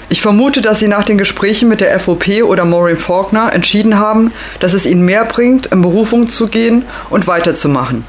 Ich 0.10 0.22
vermute, 0.22 0.62
dass 0.62 0.80
sie 0.80 0.88
nach 0.88 1.04
den 1.04 1.20
Gesprächen 1.20 1.70
mit 1.70 1.82
der 1.82 1.98
FOP 2.00 2.44
oder 2.44 2.66
Maureen 2.66 2.98
Faulkner 2.98 3.54
entschieden 3.54 4.00
haben, 4.00 4.34
dass 4.60 4.74
es 4.74 4.88
ihnen 4.88 5.06
mehr 5.06 5.24
bringt, 5.26 5.68
in 5.68 5.84
Berufung 5.84 6.28
zu 6.28 6.48
gehen 6.48 6.84
und 7.12 7.28
weiterzumachen. 7.28 8.06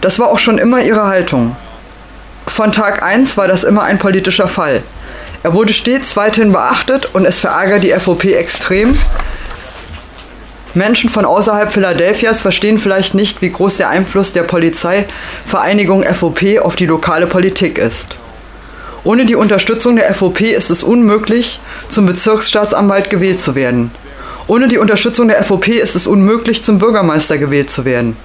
Das 0.00 0.18
war 0.18 0.28
auch 0.28 0.38
schon 0.38 0.58
immer 0.58 0.82
ihre 0.82 1.06
Haltung. 1.06 1.54
Von 2.46 2.72
Tag 2.72 3.02
1 3.02 3.36
war 3.36 3.46
das 3.46 3.62
immer 3.62 3.82
ein 3.82 3.98
politischer 3.98 4.48
Fall. 4.48 4.82
Er 5.42 5.52
wurde 5.52 5.72
stets 5.72 6.16
weiterhin 6.16 6.52
beachtet 6.52 7.14
und 7.14 7.26
es 7.26 7.40
verärgert 7.40 7.84
die 7.84 7.92
FOP 7.92 8.24
extrem, 8.24 8.96
Menschen 10.74 11.10
von 11.10 11.24
außerhalb 11.24 11.72
Philadelphias 11.72 12.40
verstehen 12.40 12.78
vielleicht 12.78 13.14
nicht, 13.14 13.40
wie 13.42 13.50
groß 13.50 13.78
der 13.78 13.88
Einfluss 13.88 14.32
der 14.32 14.42
Polizeivereinigung 14.42 16.04
FOP 16.04 16.60
auf 16.62 16.76
die 16.76 16.86
lokale 16.86 17.26
Politik 17.26 17.78
ist. 17.78 18.16
Ohne 19.08 19.24
die 19.24 19.36
Unterstützung 19.36 19.96
der 19.96 20.14
FOP 20.14 20.42
ist 20.42 20.68
es 20.68 20.82
unmöglich, 20.82 21.60
zum 21.88 22.04
Bezirksstaatsanwalt 22.04 23.08
gewählt 23.08 23.40
zu 23.40 23.54
werden. 23.54 23.90
Ohne 24.48 24.68
die 24.68 24.76
Unterstützung 24.76 25.28
der 25.28 25.42
FOP 25.42 25.68
ist 25.68 25.96
es 25.96 26.06
unmöglich, 26.06 26.62
zum 26.62 26.78
Bürgermeister 26.78 27.38
gewählt 27.38 27.70
zu 27.70 27.86
werden. 27.86 28.18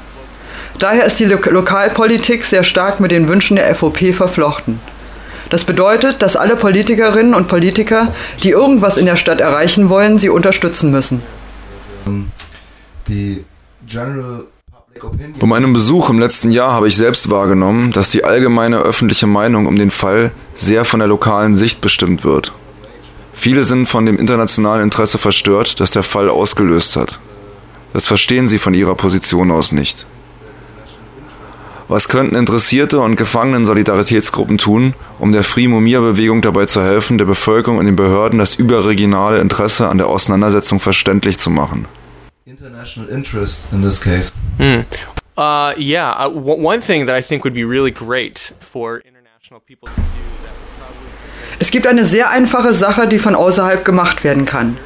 Daher 0.80 1.06
ist 1.06 1.22
die 1.22 1.24
Lo 1.24 1.38
Lokalpolitik 1.38 2.44
sehr 2.44 2.66
stark 2.66 3.00
mit 3.00 3.12
den 3.12 3.30
Wünschen 3.30 3.56
der 3.56 3.74
FOP 3.74 4.14
verflochten. 4.14 4.82
Das 5.50 5.64
bedeutet, 5.64 6.22
dass 6.22 6.36
alle 6.36 6.58
Politikerinnen 6.58 7.34
und 7.34 7.48
Politiker, 7.48 8.14
die 8.44 8.50
irgendwas 8.50 8.98
in 8.98 9.06
der 9.06 9.16
Stadt 9.16 9.40
erreichen 9.40 9.88
wollen, 9.88 10.18
sie 10.18 10.28
unterstützen 10.28 10.92
müssen. 10.92 11.22
Die 13.08 13.46
General 13.88 14.48
bei 15.40 15.48
meinem 15.48 15.74
Besuch 15.74 16.10
im 16.10 16.20
letzten 16.20 16.52
Jahr 16.52 16.74
habe 16.74 16.88
ich 16.88 16.96
selbst 16.96 17.30
wahrgenommen, 17.30 17.92
dass 17.92 18.10
die 18.10 18.24
allgemeine 18.24 18.78
öffentliche 18.78 19.28
Meinung 19.28 19.66
um 19.66 19.76
den 19.76 19.92
Fall 19.92 20.32
sehr 20.56 20.86
von 20.86 21.00
der 21.00 21.08
lokalen 21.08 21.56
Sicht 21.56 21.82
bestimmt 21.82 22.24
wird. 22.24 22.54
Viele 23.34 23.64
sind 23.64 23.88
von 23.88 24.06
dem 24.06 24.20
internationalen 24.20 24.84
Interesse 24.84 25.18
verstört, 25.18 25.80
das 25.80 25.92
der 25.92 26.04
Fall 26.04 26.30
ausgelöst 26.30 26.96
hat. 26.96 27.20
Das 27.92 28.06
verstehen 28.06 28.48
sie 28.48 28.60
von 28.60 28.74
ihrer 28.74 28.96
Position 28.96 29.52
aus 29.52 29.72
nicht. 29.72 30.06
Was 31.88 32.08
könnten 32.08 32.36
Interessierte 32.36 33.00
und 33.00 33.16
Gefangenen-Solidaritätsgruppen 33.16 34.58
tun, 34.58 34.94
um 35.20 35.32
der 35.32 35.44
Free 35.44 35.68
Mumia-Bewegung 35.68 36.42
dabei 36.42 36.66
zu 36.66 36.82
helfen, 36.82 37.18
der 37.18 37.26
Bevölkerung 37.26 37.80
und 37.80 37.86
den 37.86 37.96
Behörden 37.96 38.40
das 38.40 38.56
überregionale 38.56 39.42
Interesse 39.42 39.90
an 39.90 39.98
der 39.98 40.08
Auseinandersetzung 40.08 40.80
verständlich 40.80 41.40
zu 41.40 41.50
machen? 41.50 41.88
International 42.46 43.10
interest 43.10 43.68
in 43.72 43.82
this 43.82 44.00
case. 44.00 44.32
Mm. 44.60 44.86
Uh, 45.38 45.74
yeah, 45.78 46.12
uh, 46.12 46.30
one 46.30 46.82
thing 46.82 47.06
that 47.06 47.16
I 47.16 47.22
think 47.22 47.44
would 47.44 47.54
be 47.54 47.64
really 47.64 47.92
great 47.92 48.54
for 48.60 49.00
international 49.00 49.62
people 49.62 49.88
to 49.88 49.96
do. 49.96 50.04
Es 51.60 51.72
gibt 51.72 51.88
eine 51.88 52.04
sehr 52.04 52.30
einfache 52.30 52.74
Sache, 52.74 53.08
die 53.08 53.20
von 53.20 53.36
außerhalb 53.36 53.86
gemacht 53.86 54.24
werden 54.24 54.46
kann. 54.46 54.78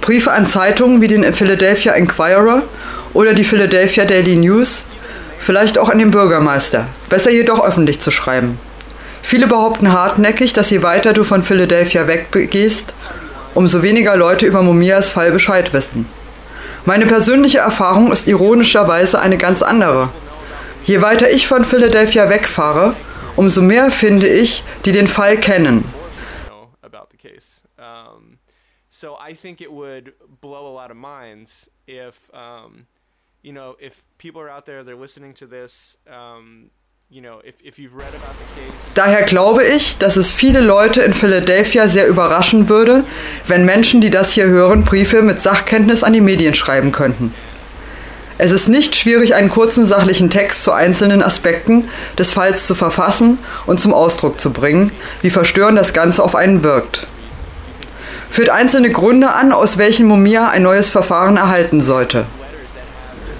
Briefe 0.00 0.32
an 0.32 0.46
Zeitungen 0.46 1.00
wie 1.02 1.08
den 1.08 1.32
Philadelphia 1.34 1.92
Inquirer 1.92 2.62
oder 3.12 3.34
die 3.34 3.44
Philadelphia 3.44 4.04
Daily 4.04 4.36
News 4.36 4.84
Vielleicht 5.38 5.78
auch 5.78 5.88
an 5.88 5.98
den 5.98 6.10
Bürgermeister. 6.10 6.88
Besser 7.08 7.30
jedoch 7.30 7.64
öffentlich 7.64 8.00
zu 8.00 8.10
schreiben. 8.10 8.58
Viele 9.22 9.46
behaupten 9.46 9.92
hartnäckig, 9.92 10.52
dass 10.52 10.70
je 10.70 10.82
weiter 10.82 11.12
du 11.12 11.24
von 11.24 11.42
Philadelphia 11.42 12.06
weggehst, 12.06 12.92
umso 13.54 13.82
weniger 13.82 14.16
Leute 14.16 14.46
über 14.46 14.62
Mumias 14.62 15.10
Fall 15.10 15.32
Bescheid 15.32 15.72
wissen. 15.72 16.06
Meine 16.88 17.04
persönliche 17.04 17.58
Erfahrung 17.58 18.10
ist 18.10 18.26
ironischerweise 18.28 19.20
eine 19.20 19.36
ganz 19.36 19.60
andere. 19.60 20.08
Je 20.84 21.02
weiter 21.02 21.30
ich 21.30 21.46
von 21.46 21.66
Philadelphia 21.66 22.30
wegfahre, 22.30 22.96
umso 23.36 23.60
mehr 23.60 23.90
finde 23.90 24.26
ich, 24.26 24.64
die 24.86 24.92
den 24.92 25.06
Fall 25.06 25.36
kennen. 25.36 25.84
Daher 38.94 39.22
glaube 39.22 39.64
ich, 39.64 39.96
dass 39.96 40.16
es 40.16 40.30
viele 40.30 40.60
Leute 40.60 41.00
in 41.00 41.14
Philadelphia 41.14 41.88
sehr 41.88 42.06
überraschen 42.06 42.68
würde, 42.68 43.04
wenn 43.46 43.64
Menschen, 43.64 44.02
die 44.02 44.10
das 44.10 44.32
hier 44.32 44.46
hören, 44.46 44.84
Briefe 44.84 45.22
mit 45.22 45.40
Sachkenntnis 45.40 46.04
an 46.04 46.12
die 46.12 46.20
Medien 46.20 46.54
schreiben 46.54 46.92
könnten. 46.92 47.32
Es 48.36 48.50
ist 48.50 48.68
nicht 48.68 48.94
schwierig, 48.94 49.34
einen 49.34 49.48
kurzen 49.48 49.86
sachlichen 49.86 50.28
Text 50.28 50.64
zu 50.64 50.72
einzelnen 50.72 51.22
Aspekten 51.22 51.88
des 52.18 52.34
Falls 52.34 52.66
zu 52.66 52.74
verfassen 52.74 53.38
und 53.64 53.80
zum 53.80 53.94
Ausdruck 53.94 54.38
zu 54.38 54.52
bringen, 54.52 54.92
wie 55.22 55.30
verstörend 55.30 55.78
das 55.78 55.94
Ganze 55.94 56.22
auf 56.22 56.34
einen 56.34 56.62
wirkt. 56.62 57.06
Führt 58.28 58.50
einzelne 58.50 58.90
Gründe 58.90 59.30
an, 59.30 59.52
aus 59.52 59.78
welchen 59.78 60.06
Mumia 60.06 60.48
ein 60.48 60.62
neues 60.62 60.90
Verfahren 60.90 61.38
erhalten 61.38 61.80
sollte. 61.80 62.26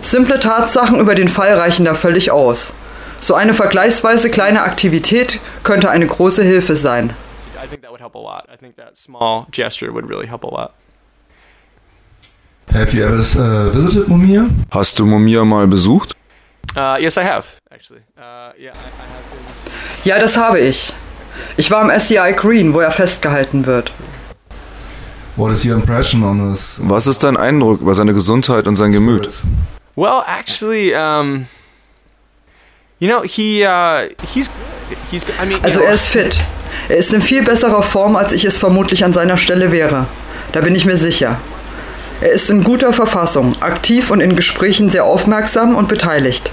Simple 0.01 0.41
Tatsachen 0.41 0.99
über 0.99 1.15
den 1.15 1.29
Fall 1.29 1.53
reichen 1.53 1.85
da 1.85 1.95
völlig 1.95 2.31
aus. 2.31 2.73
So 3.21 3.35
eine 3.35 3.55
vergleichsweise 3.55 4.31
kleine 4.31 4.63
Aktivität 4.63 5.41
könnte 5.65 5.91
eine 5.91 6.07
große 6.07 6.43
Hilfe 6.43 6.77
sein. 6.77 7.15
Have 12.73 12.95
you 12.95 13.03
ever 13.03 13.17
uh, 13.17 13.75
visited 13.75 14.09
Mumia? 14.09 14.47
Hast 14.71 14.99
du 14.99 15.07
Mumia 15.07 15.45
mal 15.45 15.67
besucht? 15.67 16.15
Uh, 16.77 16.97
yes, 17.01 17.17
I 17.17 17.25
have, 17.25 17.47
actually. 17.71 18.03
Uh, 18.17 18.53
yeah, 18.59 18.73
I, 18.73 18.89
I 18.89 19.09
have 19.09 19.29
ja, 20.05 20.19
das 20.19 20.37
habe 20.37 20.61
ich. 20.61 20.93
Ich 21.57 21.71
war 21.71 21.83
im 21.83 22.01
SCI 22.01 22.33
Green, 22.37 22.73
wo 22.73 22.81
er 22.81 22.93
festgehalten 22.93 23.67
wird. 23.67 23.93
What 25.37 25.53
is 25.53 25.65
your 25.65 25.75
impression 25.75 26.25
on 26.25 26.51
this? 26.51 26.81
Was 26.85 27.07
ist 27.07 27.23
dein 27.23 27.37
Eindruck 27.37 27.81
über 27.81 27.95
seine 27.95 28.15
Gesundheit 28.15 28.67
und 28.67 28.77
sein 28.77 28.91
Gemüt? 28.91 29.43
Well, 29.97 30.23
actually, 30.27 30.95
um, 30.95 31.47
you 33.01 33.09
know, 33.09 33.23
he, 33.23 33.65
uh, 33.65 34.09
he's, 34.33 34.51
he's, 35.11 35.25
I 35.41 35.47
mean, 35.47 35.63
also 35.63 35.81
er 35.81 35.95
ist 35.95 36.09
fit. 36.09 36.41
Er 36.89 36.97
ist 36.97 37.13
in 37.13 37.23
viel 37.23 37.43
besserer 37.43 37.83
Form, 37.83 38.17
als 38.17 38.33
ich 38.33 38.45
es 38.45 38.59
vermutlich 38.59 39.05
an 39.05 39.13
seiner 39.13 39.37
Stelle 39.37 39.73
wäre. 39.73 40.07
Da 40.53 40.61
bin 40.61 40.75
ich 40.75 40.87
mir 40.87 40.97
sicher. 40.97 41.39
Er 42.21 42.33
ist 42.33 42.51
in 42.51 42.65
guter 42.65 42.93
Verfassung, 42.93 43.53
aktiv 43.61 44.11
und 44.11 44.21
in 44.21 44.35
Gesprächen 44.35 44.91
sehr 44.91 45.05
aufmerksam 45.05 45.77
und 45.77 45.89
beteiligt. 45.89 46.51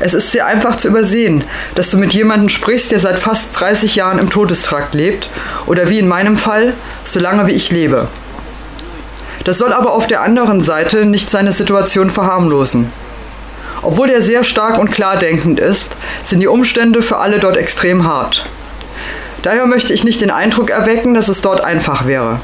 Es 0.00 0.12
ist 0.12 0.32
sehr 0.32 0.46
einfach 0.46 0.76
zu 0.76 0.88
übersehen, 0.88 1.44
dass 1.74 1.90
du 1.90 1.96
mit 1.96 2.12
jemandem 2.12 2.48
sprichst, 2.48 2.90
der 2.90 3.00
seit 3.00 3.18
fast 3.18 3.58
30 3.58 3.94
Jahren 3.96 4.18
im 4.18 4.30
Todestrakt 4.30 4.94
lebt 4.94 5.30
oder 5.66 5.88
wie 5.88 5.98
in 5.98 6.08
meinem 6.08 6.36
Fall, 6.36 6.74
so 7.04 7.20
lange 7.20 7.46
wie 7.46 7.52
ich 7.52 7.70
lebe. 7.70 8.08
Das 9.44 9.58
soll 9.58 9.72
aber 9.72 9.92
auf 9.92 10.06
der 10.06 10.22
anderen 10.22 10.60
Seite 10.60 11.06
nicht 11.06 11.30
seine 11.30 11.52
Situation 11.52 12.10
verharmlosen. 12.10 12.90
Obwohl 13.82 14.10
er 14.10 14.22
sehr 14.22 14.44
stark 14.44 14.78
und 14.78 14.90
klar 14.90 15.16
denkend 15.16 15.60
ist, 15.60 15.96
sind 16.24 16.40
die 16.40 16.46
Umstände 16.46 17.02
für 17.02 17.18
alle 17.18 17.38
dort 17.38 17.56
extrem 17.56 18.04
hart. 18.04 18.46
Daher 19.42 19.66
möchte 19.66 19.92
ich 19.92 20.04
nicht 20.04 20.20
den 20.20 20.30
Eindruck 20.30 20.70
erwecken, 20.70 21.14
dass 21.14 21.28
es 21.28 21.40
dort 21.40 21.60
einfach 21.60 22.06
wäre. 22.06 22.40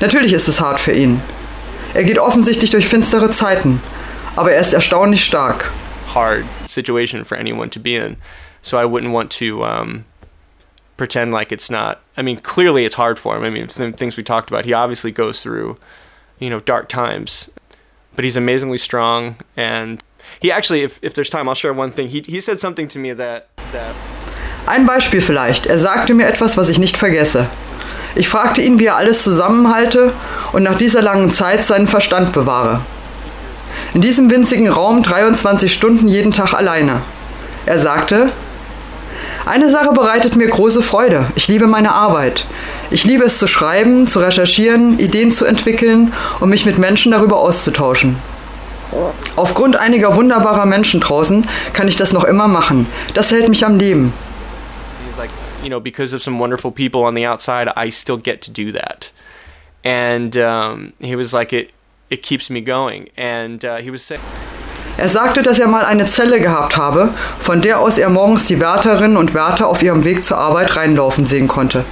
Natürlich 0.00 0.32
ist 0.32 0.48
es 0.48 0.60
hart 0.60 0.80
für 0.80 0.92
ihn. 0.92 1.20
Er 1.94 2.04
geht 2.04 2.18
offensichtlich 2.18 2.70
durch 2.70 2.88
finstere 2.88 3.30
Zeiten, 3.30 3.80
aber 4.34 4.52
er 4.52 4.60
ist 4.60 4.72
erstaunlich 4.72 5.24
stark. 5.24 5.70
Hard 6.14 6.44
situation 6.66 7.24
for 7.24 7.38
anyone 7.38 7.70
to 7.70 7.80
be 7.80 7.96
in. 7.96 8.16
So 8.62 8.76
I 8.76 8.84
wouldn't 8.84 9.12
want 9.12 9.30
to 9.38 9.64
um, 9.64 10.04
pretend 10.96 11.32
like 11.32 11.52
it's 11.52 11.70
not. 11.70 12.00
I 12.16 12.22
mean, 12.22 12.40
clearly 12.42 12.84
it's 12.84 12.96
hard 12.96 13.18
for 13.18 13.36
him. 13.36 13.44
I 13.44 13.50
mean, 13.50 13.68
things 13.68 14.16
we 14.16 14.24
talked 14.24 14.50
about. 14.50 14.64
He 14.64 14.72
obviously 14.72 15.12
goes 15.12 15.42
through 15.42 15.78
you 16.38 16.50
know, 16.50 16.60
dark 16.60 16.88
times. 16.88 17.50
But 18.14 18.24
he's 18.24 18.36
amazingly 18.36 18.78
strong. 18.78 19.36
And 19.56 20.02
he 20.40 20.52
actually, 20.52 20.82
if, 20.82 20.98
if 21.02 21.14
there's 21.14 21.30
time, 21.30 21.48
I'll 21.48 21.54
share 21.54 21.74
one 21.74 21.90
thing. 21.90 22.08
He, 22.08 22.22
he 22.26 22.40
said 22.40 22.60
something 22.60 22.88
to 22.88 22.98
me 22.98 23.14
that, 23.14 23.48
that. 23.72 23.94
Ein 24.66 24.84
Beispiel 24.86 25.20
vielleicht. 25.20 25.66
Er 25.66 25.78
sagte 25.78 26.12
mir 26.14 26.26
etwas, 26.26 26.56
was 26.56 26.68
ich 26.68 26.78
nicht 26.78 26.96
vergesse. 26.96 27.46
Ich 28.16 28.28
fragte 28.28 28.62
ihn, 28.62 28.78
wie 28.78 28.86
er 28.86 28.96
alles 28.96 29.22
zusammenhalte 29.22 30.12
und 30.52 30.62
nach 30.62 30.76
dieser 30.76 31.02
langen 31.02 31.30
Zeit 31.30 31.66
seinen 31.66 31.86
Verstand 31.86 32.32
bewahre. 32.32 32.80
In 33.94 34.00
diesem 34.00 34.30
winzigen 34.30 34.68
Raum 34.68 35.02
23 35.02 35.72
Stunden 35.72 36.08
jeden 36.08 36.32
Tag 36.32 36.54
alleine. 36.54 37.02
Er 37.66 37.78
sagte, 37.78 38.32
Eine 39.44 39.70
Sache 39.70 39.92
bereitet 39.92 40.34
mir 40.34 40.48
große 40.48 40.82
Freude. 40.82 41.26
Ich 41.36 41.46
liebe 41.46 41.66
meine 41.66 41.92
Arbeit. 41.92 42.46
Ich 42.90 43.04
liebe 43.04 43.24
es 43.24 43.38
zu 43.38 43.46
schreiben, 43.46 44.06
zu 44.06 44.18
recherchieren, 44.18 44.98
Ideen 44.98 45.30
zu 45.30 45.44
entwickeln 45.44 46.12
und 46.40 46.50
mich 46.50 46.66
mit 46.66 46.78
Menschen 46.78 47.12
darüber 47.12 47.38
auszutauschen. 47.38 48.16
Aufgrund 49.36 49.76
einiger 49.76 50.16
wunderbarer 50.16 50.66
Menschen 50.66 51.00
draußen 51.00 51.46
kann 51.72 51.88
ich 51.88 51.96
das 51.96 52.12
noch 52.12 52.24
immer 52.24 52.48
machen. 52.48 52.86
Das 53.14 53.30
hält 53.30 53.48
mich 53.48 53.64
am 53.64 53.78
Leben. 53.78 54.12
you 55.66 55.68
know, 55.68 55.80
because 55.80 56.14
of 56.14 56.22
some 56.22 56.38
wonderful 56.38 56.70
people 56.70 57.02
on 57.02 57.16
the 57.16 57.26
outside, 57.26 57.68
I 57.76 57.90
still 57.90 58.18
get 58.18 58.40
to 58.42 58.50
do 58.52 58.70
that. 58.72 59.10
And 59.84 60.36
um, 60.36 60.92
he 61.00 61.16
was 61.16 61.32
like, 61.32 61.52
it, 61.52 61.72
it 62.08 62.22
keeps 62.22 62.48
me 62.48 62.60
going. 62.62 63.08
And 63.16 63.64
uh, 63.64 63.76
he 63.78 63.90
was 63.90 64.02
saying. 64.02 64.20
Er 64.96 65.08
sagte, 65.08 65.42
dass 65.42 65.58
er 65.58 65.66
mal 65.66 65.84
eine 65.84 66.06
Zelle 66.06 66.40
gehabt 66.40 66.76
habe, 66.78 67.10
von 67.38 67.60
der 67.60 67.80
aus 67.80 67.98
er 67.98 68.08
morgens 68.08 68.46
die 68.46 68.60
Wärterinnen 68.60 69.18
und 69.18 69.34
Wärter 69.34 69.66
auf 69.66 69.82
ihrem 69.82 70.04
Weg 70.04 70.24
zur 70.24 70.38
Arbeit 70.38 70.76
reinlaufen 70.76 71.26
sehen 71.26 71.48
konnte. 71.48 71.84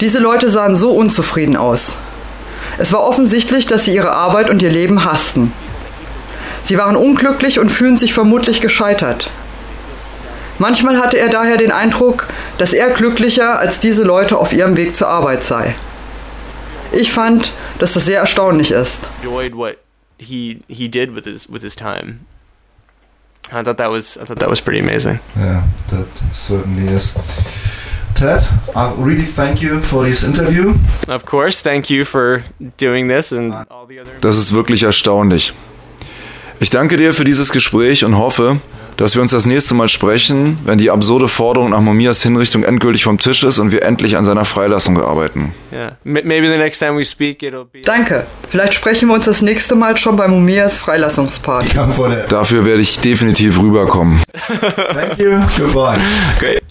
Diese 0.00 0.20
Leute 0.20 0.48
sahen 0.48 0.76
so 0.76 0.92
unzufrieden 0.92 1.56
aus. 1.56 1.98
Es 2.78 2.92
war 2.92 3.00
offensichtlich, 3.00 3.66
dass 3.66 3.86
sie 3.86 3.94
ihre 3.94 4.12
Arbeit 4.12 4.50
und 4.50 4.62
ihr 4.62 4.70
Leben 4.70 5.04
hassten. 5.04 5.52
Sie 6.64 6.78
waren 6.78 6.96
unglücklich 6.96 7.58
und 7.58 7.70
fühlen 7.70 7.96
sich 7.96 8.12
vermutlich 8.12 8.60
gescheitert. 8.60 9.30
Manchmal 10.58 10.98
hatte 10.98 11.18
er 11.18 11.28
daher 11.28 11.56
den 11.56 11.72
Eindruck, 11.72 12.28
dass 12.58 12.72
er 12.72 12.90
glücklicher 12.90 13.58
als 13.58 13.80
diese 13.80 14.04
Leute 14.04 14.38
auf 14.38 14.52
ihrem 14.52 14.76
Weg 14.76 14.94
zur 14.94 15.08
Arbeit 15.08 15.42
sei. 15.42 15.74
Ich 16.92 17.12
fand, 17.12 17.52
dass 17.78 17.94
das 17.94 18.04
sehr 18.04 18.20
erstaunlich 18.20 18.70
ist. 18.70 19.08
He 20.18 20.60
he 20.68 20.88
did 20.88 21.16
with 21.16 21.24
his 21.24 21.48
with 21.50 21.62
his 21.62 21.74
time. 21.74 22.20
I 23.50 23.64
thought 23.64 23.76
that 23.78 23.90
was 23.90 24.16
I 24.16 24.24
thought 24.24 24.38
that 24.38 24.48
was 24.48 24.60
pretty 24.60 24.78
amazing. 24.78 25.18
Yeah, 25.36 25.64
that 25.88 26.06
certainly 26.32 26.86
is. 26.94 27.12
Ted, 28.14 28.40
I 28.76 28.92
really 28.96 29.24
thank 29.24 29.60
you 29.60 29.80
for 29.80 30.04
this 30.04 30.22
interview. 30.22 30.74
Of 31.08 31.24
course, 31.24 31.60
thank 31.60 31.90
you 31.90 32.04
for 32.04 32.44
doing 32.76 33.08
this 33.08 33.32
and 33.32 33.52
all 33.68 33.86
the 33.88 33.98
other. 34.00 34.12
Das 34.20 34.36
ist 34.36 34.52
wirklich 34.52 34.84
erstaunlich. 34.84 35.52
Ich 36.62 36.70
danke 36.70 36.96
dir 36.96 37.12
für 37.12 37.24
dieses 37.24 37.50
Gespräch 37.50 38.04
und 38.04 38.16
hoffe, 38.16 38.60
dass 38.96 39.16
wir 39.16 39.22
uns 39.22 39.32
das 39.32 39.46
nächste 39.46 39.74
Mal 39.74 39.88
sprechen, 39.88 40.58
wenn 40.62 40.78
die 40.78 40.92
absurde 40.92 41.26
Forderung 41.26 41.70
nach 41.70 41.80
Momias 41.80 42.22
Hinrichtung 42.22 42.62
endgültig 42.62 43.02
vom 43.02 43.18
Tisch 43.18 43.42
ist 43.42 43.58
und 43.58 43.72
wir 43.72 43.82
endlich 43.82 44.16
an 44.16 44.24
seiner 44.24 44.44
Freilassung 44.44 45.02
arbeiten. 45.02 45.52
Yeah. 45.72 45.96
Maybe 46.04 46.48
the 46.48 46.56
next 46.56 46.78
time 46.78 46.96
we 46.96 47.04
speak, 47.04 47.42
it'll 47.42 47.64
be. 47.64 47.80
Danke. 47.80 48.28
Vielleicht 48.48 48.74
sprechen 48.74 49.08
wir 49.08 49.16
uns 49.16 49.24
das 49.24 49.42
nächste 49.42 49.74
Mal 49.74 49.96
schon 49.96 50.16
bei 50.16 50.28
Momias 50.28 50.78
Freilassungsparty. 50.78 51.70
Dafür 52.28 52.64
werde 52.64 52.80
ich 52.80 53.00
definitiv 53.00 53.60
rüberkommen. 53.60 54.20
Thank 54.94 55.18
you. 55.18 55.40
Goodbye. 55.58 55.98
Great. 56.38 56.62